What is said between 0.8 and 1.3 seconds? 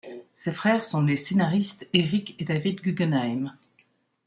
sont les